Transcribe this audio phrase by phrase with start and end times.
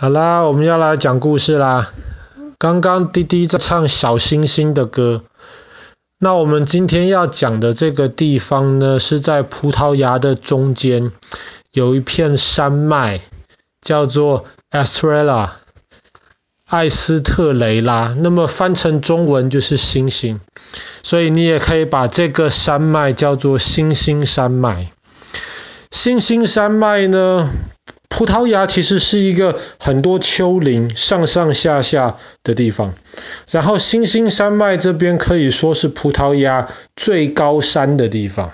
[0.00, 1.92] 好啦，我们要来讲故事啦。
[2.56, 5.24] 刚刚滴滴在唱小星星的歌。
[6.20, 11.10] 那我们今天要讲的这个地方呢，是在葡萄牙的中间，
[11.72, 13.18] 有一片山脉，
[13.80, 15.50] 叫做 Estrela，
[16.68, 18.14] 艾斯特雷拉。
[18.16, 20.40] 那么翻成中文就是星星，
[21.02, 24.92] 所以你也可以把这个山脉叫做星星山脉。
[25.90, 27.50] 星星山脉呢，
[28.18, 32.94] 葡萄牙其实是一个很多丘陵上上下下的地方，
[33.48, 38.50] 然后星星山脉这边可以说是葡萄牙最高山的地方。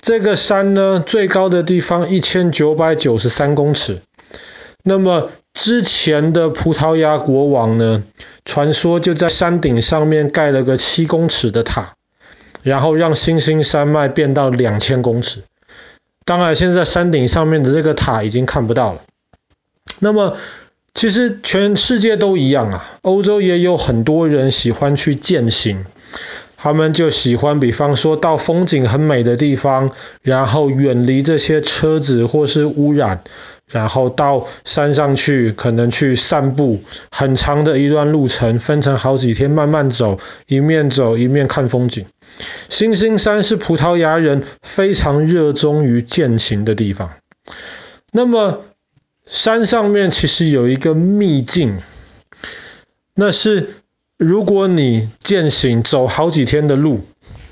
[0.00, 4.00] 这个山呢，最高的地方一千九百九十三公尺。
[4.82, 8.02] 那么之前的葡萄牙国王呢，
[8.44, 11.94] 传说就在山顶上面盖了个七公尺的塔，
[12.64, 15.44] 然后让星星山脉变到两千公尺。
[16.24, 19.00] 当然，现在山顶上面的这个塔已经看不到了。
[19.98, 20.36] 那么，
[20.94, 22.84] 其实全世界都一样啊。
[23.02, 25.84] 欧洲也有很多人喜欢去践行，
[26.56, 29.90] 他们就喜欢，比方说到风景很美的地方，
[30.22, 33.24] 然后远离这些车子或是污染，
[33.70, 42.06] 然后到山上去，可能去散步，很长的一段路程，分成好几天慢慢走，一面走一面看风景。
[42.68, 47.10] 星星山是葡萄牙人非常热衷于健行的地方。
[48.12, 48.64] 那么
[49.26, 51.80] 山上面其实有一个秘境，
[53.14, 53.74] 那是
[54.16, 57.04] 如果你健行走好几天的路，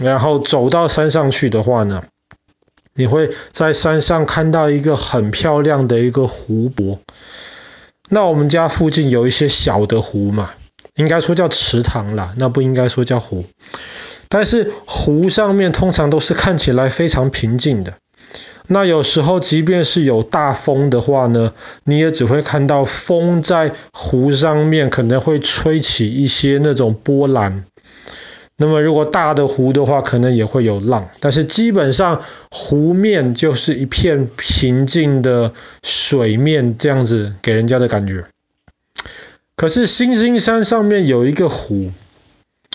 [0.00, 2.04] 然后走到山上去的话呢，
[2.94, 6.98] 你会在山上看到一个很漂亮的一个湖泊。
[8.08, 10.50] 那我们家附近有一些小的湖嘛，
[10.96, 13.44] 应该说叫池塘啦，那不应该说叫湖。
[14.28, 17.94] 但是湖上面通常都是看起来非常平静的。
[18.68, 21.52] 那有时候即便是有大风的话呢，
[21.84, 27.64] 你也只会看到风在湖上面可能会吹起一些那种波澜。
[28.62, 31.08] 那么如果大的湖的话，可能也会有浪。
[31.18, 38.26] 但是基本上湖面就是一片平静的水面，这样子给人家的感觉。
[39.56, 41.90] 可是星星山上面有一个湖。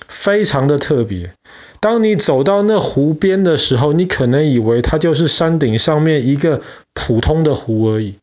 [0.07, 1.34] 非常的特别。
[1.79, 6.61] 当你走到那湖边的时候，你可能以为它就是山顶上面一个
[6.94, 8.17] 普通的湖而已。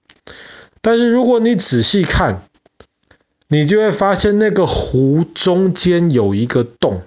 [0.80, 2.42] 但是如果你仔细看，
[3.48, 7.02] 你就会发现那个湖中间有一个洞，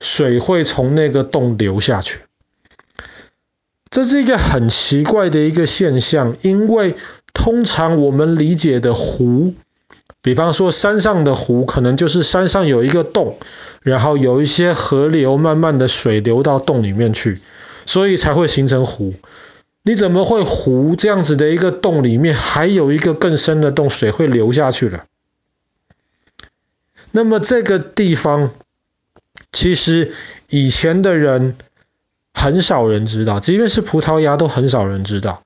[0.00, 2.20] 水会从那个洞流下去。
[3.90, 6.96] 这是一个很奇怪的一个现象，因为
[7.32, 9.54] 通常我们理解的湖，
[10.22, 13.38] 比方说山上的湖，可能就是山上有一个洞。
[13.82, 17.40] 然后有一些河流，慢慢的水流到洞里面去，
[17.84, 19.14] 所以才会形成湖。
[19.84, 25.04] 你怎么会湖这样子的一个洞里面还有一个更深的洞，水会流下去了？
[27.12, 28.50] 那么这个地方，
[29.56, 30.12] 其实
[30.50, 31.56] 以前的人
[32.34, 35.40] 很少人知道，即便是葡萄牙都很少人知道。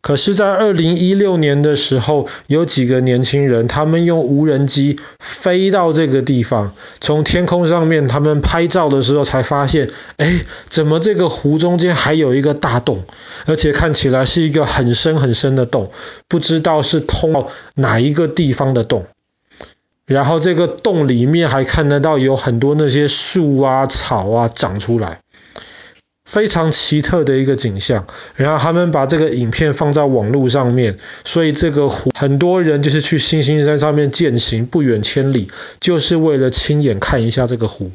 [0.00, 13.02] 可是，在二零一六年的时候，有几个年轻人，他们用无人机飞到这个地方，从天空上面他们拍照的时候，才发现，哎，怎么这个湖中间还有一个大洞，
[13.46, 15.90] 而且看起来是一个很深很深的洞，
[16.28, 19.06] 不知道是通到哪一个地方的洞。
[20.06, 25.20] 然后这个洞里面还看得到有很多那些树啊、草啊长出来。
[26.24, 37.92] 非常奇特的一个景象，然后他们把这个影片放在网络上面，所以这个湖很多人就是去星星山上面践行，不远千里，就是为了亲眼看一下这个湖。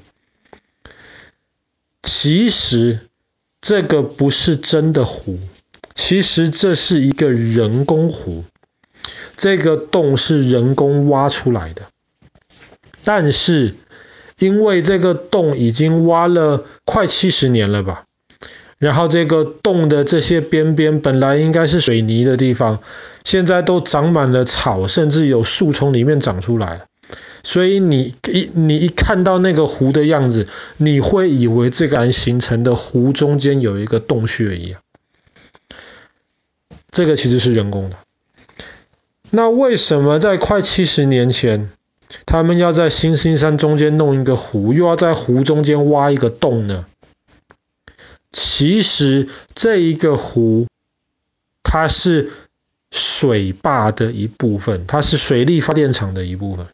[2.01, 3.01] 其实
[3.59, 5.38] 这个不是真的湖，
[5.93, 8.45] 其实这是一个人工湖，
[9.35, 11.91] 这个洞是人工挖出来的，
[13.03, 13.75] 但是
[14.39, 18.06] 因为这个洞已经挖了快七十年了吧。
[18.78, 22.79] 然后这个洞的这些边边本来应该是水泥的地方，
[23.23, 26.87] 现在都长满了草，甚至有树从里面长出来。
[27.43, 30.47] 所以你一你一看到那个湖的样子，
[30.78, 34.81] 你会以为这个形成的湖中间有一个洞穴一样。
[36.91, 37.97] 这个其实是人工的。
[39.29, 41.70] 那为什么在快七十年前，
[42.25, 46.85] 他们要在星星山中间弄一个湖，又要在湖中间挖一个洞呢？
[48.31, 50.67] 其实这一个湖，
[51.63, 52.31] 它是
[52.91, 56.67] 水坝的一部分，它是水力发电厂的一部分。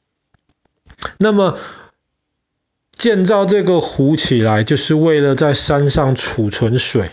[1.18, 1.58] 那么
[2.92, 7.12] 建造这个湖起来，就是为了在山上储存水，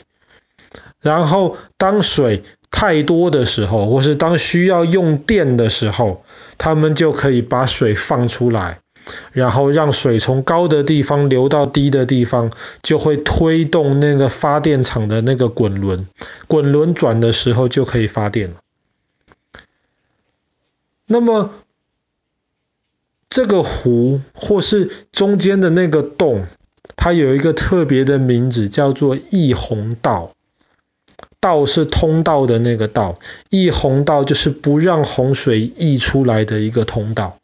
[1.00, 6.23] 然后当水太多的时候，或是当需要用电的时候，
[6.58, 8.80] 他们就可以把水放出来，
[9.32, 12.50] 然后让水从高的地方流到低的地方，
[12.82, 16.06] 就会推动那个发电厂的那个滚轮，
[16.46, 18.56] 滚轮转的时候就可以发电了。
[21.06, 21.50] 那么
[23.28, 26.46] 这个湖或是中间的那个洞，
[26.96, 30.32] 它有一个特别的名字，叫做溢洪道。
[31.44, 33.18] 道是通道的那个道，
[33.50, 37.36] 溢洪道就是不让洪水溢出来的一个通道。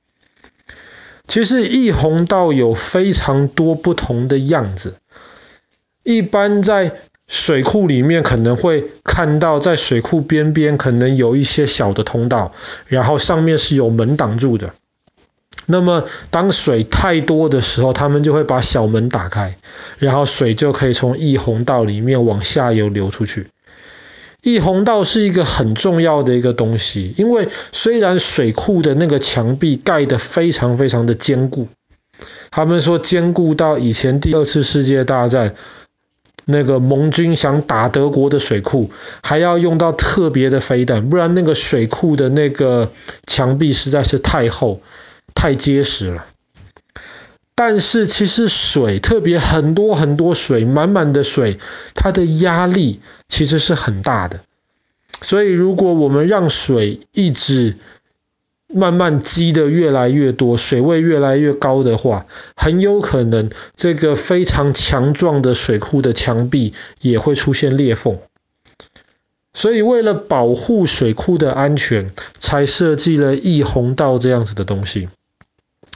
[1.26, 4.94] 其实溢洪道有非常多不同的样子。
[6.02, 6.94] 一般在
[7.28, 12.54] 水库里面可能会看到，在水库边边可能有一些小的通道，
[12.86, 14.72] 然后上面是有门挡住的。
[15.66, 19.56] 那么当水太多的时候，他们就会把小门打开，
[19.98, 23.48] 然后水就可以从溢洪道里面往下游流出去。
[24.42, 31.68] 溢洪道是一个很重要的一个东西，因为虽然水库的那个墙壁盖得非常非常的坚固，
[32.50, 35.54] 他们说坚固到以前第二次世界大战
[36.46, 38.90] 那个盟军想打德国的水库，
[39.22, 42.90] 还要用到特别的飞弹，不然那个水库的那个
[43.26, 44.80] 墙壁实在是太厚、
[45.34, 46.26] 太结实了。
[47.62, 51.58] 但是其实水，特别很多很多水，满满的水，
[51.94, 54.40] 它的压力其实是很大的。
[55.20, 57.76] 所以如果我们让水一直
[58.66, 62.24] 慢慢积得越来越多，水位越来越高的话，
[62.56, 66.72] 很有可能这个非常强壮的水库的墙壁
[67.02, 68.20] 也会出现裂缝。
[69.52, 75.10] 所以为了保护水库的安全，才设计了溢洪道这样子的东西。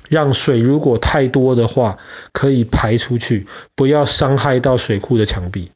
[0.08, 1.98] 让水如果太多的话，
[2.32, 5.70] 可以排出去，不要伤害到水库的墙壁。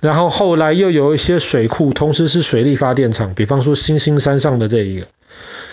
[0.00, 5.08] 然后后来又有一些水库，同时是水力发电厂，比方说星星山上的这一个，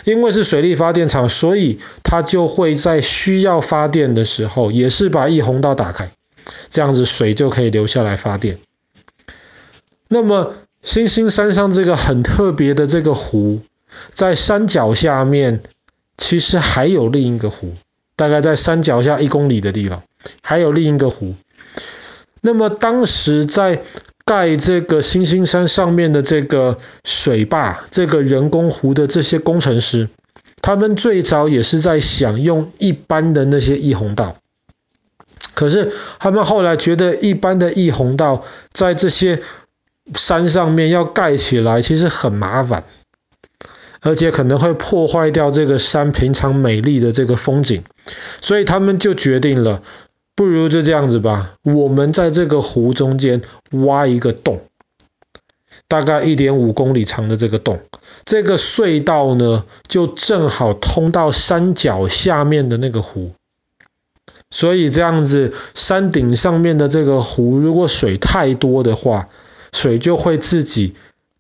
[0.03, 6.11] 因为是水力发电厂，所以它就会在需要发电的时候，也是把溢洪道打开，
[6.69, 8.57] 这样子水就可以留下来发电。
[10.07, 13.61] 那么星星山上这个很特别的这个湖，
[14.11, 15.61] 在山脚下面。
[16.17, 17.75] 其实还有另一个湖，
[18.15, 20.03] 大概在山脚下一公里的地方，
[20.41, 21.35] 还有另一个湖。
[22.41, 23.81] 那么当时在
[24.23, 30.09] 盖这个星星山上面的这个水坝、这个人工湖的这些工程师，
[30.62, 34.38] 他们最早也是在想用一般的那些溢洪道，
[35.53, 39.41] 可是他们后来觉得一般的溢洪道在这些
[40.13, 42.83] 山上面要盖起来，其实很麻烦。
[44.05, 47.83] 而且可能会破坏掉这个山平常美丽的这个风景，
[48.39, 49.81] 所以他们就决定了，
[50.35, 53.41] 不如就这样子吧，我们在这个湖中间
[53.71, 54.61] 挖一个洞，
[55.87, 57.79] 大概一点五公里长的这个洞，
[58.25, 63.31] 这个隧道呢就正好通到山脚下面的那个湖，
[64.51, 69.29] 所以这样子山顶上面的这个湖，如果水太多的话，
[69.73, 70.93] 水就会自己。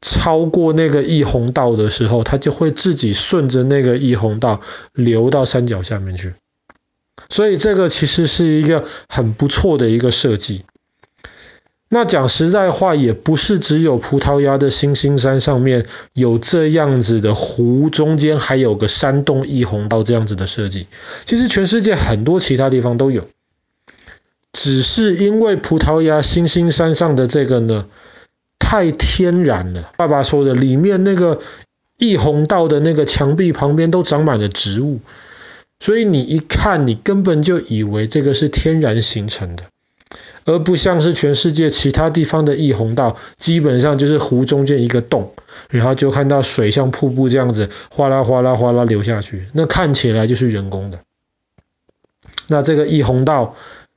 [0.07, 4.61] 超过那个溢洪道的时候，它就会自己顺着那个溢洪道
[4.93, 6.35] 流到山脚下面去。
[7.27, 10.63] 所以这个其实是一个很不错的一个设计。
[11.89, 20.85] 那讲实在话，也不是只有葡萄牙的星星山上面有这样子的湖，中间还有个山洞溢洪道这样子的设计。
[21.25, 23.25] 其实全世界很多其他地方都有，
[24.53, 27.87] 只是因为葡萄牙星星山上的这个呢。
[28.59, 31.39] 太天然了，爸爸说的，里面那个
[31.97, 35.01] 溢洪道的那个墙壁旁边都长满了植物，
[35.79, 39.65] 所以你一看，你根本就以为这个是天然形成的，
[40.45, 45.33] 而不像是全世界其他地方的溢洪道，基本上就是湖中间一个洞，
[45.69, 50.99] 然后就看到水像瀑布这样子哗啦哗啦哗啦流下去，那看起来就是人工的。
[52.47, 53.55] 那这个溢洪道。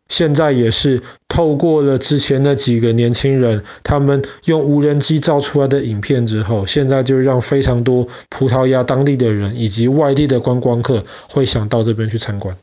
[0.08, 12.56] 现在也是透过了之前那几个年轻人，他们用无人机照出来的影片之后，现在就让非常多葡萄牙当地的人以及外地的观光客会想到这边去参观。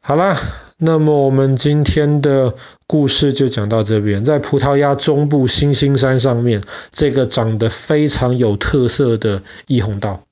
[0.00, 0.36] 好啦，
[0.76, 2.54] 那么我们今天的
[2.86, 10.24] 故事就讲到这边，在葡萄牙中部星星山上面，这个长得非常有特色的溢洪道。